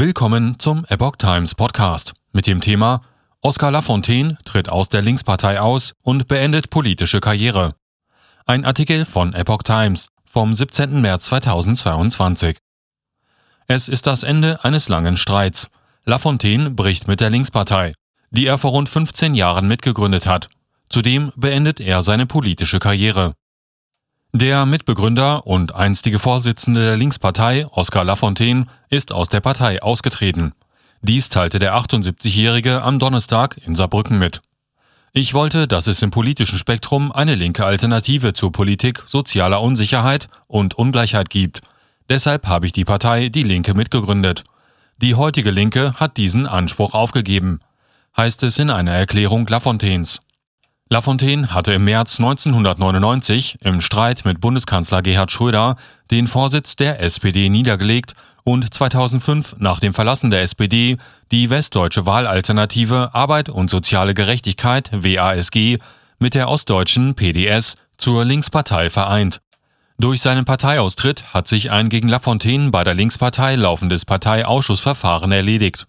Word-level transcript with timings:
Willkommen 0.00 0.58
zum 0.58 0.86
Epoch 0.88 1.16
Times 1.16 1.54
Podcast 1.54 2.14
mit 2.32 2.46
dem 2.46 2.62
Thema 2.62 3.02
Oskar 3.42 3.70
Lafontaine 3.70 4.38
tritt 4.46 4.70
aus 4.70 4.88
der 4.88 5.02
Linkspartei 5.02 5.60
aus 5.60 5.92
und 6.00 6.26
beendet 6.26 6.70
politische 6.70 7.20
Karriere. 7.20 7.68
Ein 8.46 8.64
Artikel 8.64 9.04
von 9.04 9.34
Epoch 9.34 9.62
Times 9.62 10.08
vom 10.24 10.54
17. 10.54 11.02
März 11.02 11.26
2022. 11.26 12.56
Es 13.66 13.88
ist 13.88 14.06
das 14.06 14.22
Ende 14.22 14.64
eines 14.64 14.88
langen 14.88 15.18
Streits. 15.18 15.68
Lafontaine 16.06 16.70
bricht 16.70 17.06
mit 17.06 17.20
der 17.20 17.28
Linkspartei, 17.28 17.92
die 18.30 18.46
er 18.46 18.56
vor 18.56 18.70
rund 18.70 18.88
15 18.88 19.34
Jahren 19.34 19.68
mitgegründet 19.68 20.24
hat. 20.24 20.48
Zudem 20.88 21.30
beendet 21.36 21.78
er 21.78 22.00
seine 22.00 22.24
politische 22.24 22.78
Karriere. 22.78 23.34
Der 24.32 24.64
Mitbegründer 24.64 25.44
und 25.44 25.74
einstige 25.74 26.20
Vorsitzende 26.20 26.84
der 26.84 26.96
Linkspartei, 26.96 27.66
Oskar 27.66 28.04
Lafontaine, 28.04 28.66
ist 28.88 29.10
aus 29.10 29.28
der 29.28 29.40
Partei 29.40 29.82
ausgetreten. 29.82 30.52
Dies 31.02 31.30
teilte 31.30 31.58
der 31.58 31.74
78-Jährige 31.74 32.82
am 32.82 33.00
Donnerstag 33.00 33.58
in 33.66 33.74
Saarbrücken 33.74 34.20
mit. 34.20 34.40
Ich 35.12 35.34
wollte, 35.34 35.66
dass 35.66 35.88
es 35.88 36.00
im 36.02 36.12
politischen 36.12 36.58
Spektrum 36.58 37.10
eine 37.10 37.34
linke 37.34 37.64
Alternative 37.64 38.32
zur 38.32 38.52
Politik 38.52 39.02
sozialer 39.04 39.60
Unsicherheit 39.60 40.28
und 40.46 40.74
Ungleichheit 40.74 41.28
gibt. 41.28 41.62
Deshalb 42.08 42.46
habe 42.46 42.66
ich 42.66 42.72
die 42.72 42.84
Partei 42.84 43.30
Die 43.30 43.42
Linke 43.42 43.74
mitgegründet. 43.74 44.44
Die 44.98 45.16
heutige 45.16 45.50
Linke 45.50 45.94
hat 45.94 46.16
diesen 46.16 46.46
Anspruch 46.46 46.94
aufgegeben, 46.94 47.58
heißt 48.16 48.44
es 48.44 48.60
in 48.60 48.70
einer 48.70 48.92
Erklärung 48.92 49.44
Lafontaines. 49.48 50.20
Lafontaine 50.92 51.54
hatte 51.54 51.72
im 51.72 51.84
März 51.84 52.18
1999 52.18 53.58
im 53.62 53.80
Streit 53.80 54.24
mit 54.24 54.40
Bundeskanzler 54.40 55.02
Gerhard 55.02 55.30
Schröder 55.30 55.76
den 56.10 56.26
Vorsitz 56.26 56.74
der 56.74 57.00
SPD 57.00 57.48
niedergelegt 57.48 58.14
und 58.42 58.74
2005 58.74 59.54
nach 59.58 59.78
dem 59.78 59.94
Verlassen 59.94 60.30
der 60.30 60.42
SPD 60.42 60.96
die 61.30 61.48
westdeutsche 61.48 62.06
Wahlalternative 62.06 63.10
Arbeit 63.12 63.48
und 63.48 63.70
soziale 63.70 64.14
Gerechtigkeit 64.14 64.90
WASG 64.92 65.78
mit 66.18 66.34
der 66.34 66.48
ostdeutschen 66.48 67.14
PDS 67.14 67.76
zur 67.96 68.24
Linkspartei 68.24 68.90
vereint. 68.90 69.40
Durch 69.96 70.20
seinen 70.20 70.44
Parteiaustritt 70.44 71.32
hat 71.32 71.46
sich 71.46 71.70
ein 71.70 71.88
gegen 71.88 72.08
Lafontaine 72.08 72.70
bei 72.70 72.82
der 72.82 72.94
Linkspartei 72.94 73.54
laufendes 73.54 74.04
Parteiausschussverfahren 74.06 75.30
erledigt. 75.30 75.86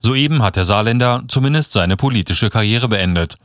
Soeben 0.00 0.42
hat 0.42 0.56
der 0.56 0.64
Saarländer 0.64 1.22
zumindest 1.28 1.72
seine 1.72 1.96
politische 1.96 2.50
Karriere 2.50 2.88
beendet. 2.88 3.36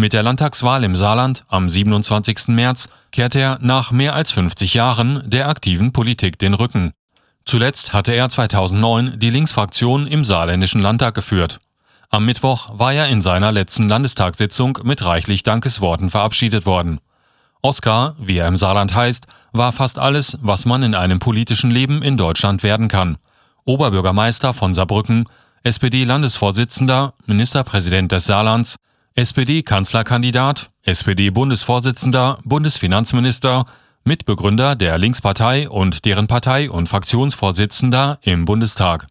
Mit 0.00 0.12
der 0.12 0.22
Landtagswahl 0.22 0.84
im 0.84 0.94
Saarland 0.94 1.44
am 1.48 1.68
27. 1.68 2.48
März 2.48 2.88
kehrt 3.10 3.34
er 3.34 3.58
nach 3.60 3.90
mehr 3.90 4.14
als 4.14 4.30
50 4.30 4.74
Jahren 4.74 5.28
der 5.28 5.48
aktiven 5.48 5.92
Politik 5.92 6.38
den 6.38 6.54
Rücken. 6.54 6.92
Zuletzt 7.44 7.92
hatte 7.92 8.12
er 8.12 8.28
2009 8.28 9.18
die 9.18 9.30
Linksfraktion 9.30 10.06
im 10.06 10.24
saarländischen 10.24 10.80
Landtag 10.80 11.16
geführt. 11.16 11.58
Am 12.10 12.24
Mittwoch 12.24 12.78
war 12.78 12.92
er 12.92 13.08
in 13.08 13.20
seiner 13.20 13.50
letzten 13.50 13.88
Landestagssitzung 13.88 14.78
mit 14.84 15.04
reichlich 15.04 15.42
Dankesworten 15.42 16.10
verabschiedet 16.10 16.64
worden. 16.64 17.00
Oskar, 17.60 18.14
wie 18.20 18.38
er 18.38 18.46
im 18.46 18.56
Saarland 18.56 18.94
heißt, 18.94 19.26
war 19.50 19.72
fast 19.72 19.98
alles, 19.98 20.38
was 20.40 20.64
man 20.64 20.84
in 20.84 20.94
einem 20.94 21.18
politischen 21.18 21.72
Leben 21.72 22.02
in 22.02 22.16
Deutschland 22.16 22.62
werden 22.62 22.86
kann. 22.86 23.18
Oberbürgermeister 23.64 24.54
von 24.54 24.74
Saarbrücken, 24.74 25.24
SPD-Landesvorsitzender, 25.64 27.14
Ministerpräsident 27.26 28.12
des 28.12 28.26
Saarlands, 28.26 28.76
SPD-Kanzlerkandidat, 29.18 30.70
SPD-Bundesvorsitzender, 30.84 32.38
Bundesfinanzminister, 32.44 33.66
Mitbegründer 34.04 34.76
der 34.76 34.96
Linkspartei 34.96 35.68
und 35.68 36.04
deren 36.04 36.28
Partei- 36.28 36.70
und 36.70 36.88
Fraktionsvorsitzender 36.88 38.20
im 38.22 38.44
Bundestag. 38.44 39.08